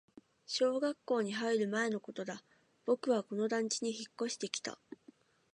[0.47, 2.43] 小学校に入る前のことだ、
[2.85, 4.79] 僕はこの団地に引っ越してきた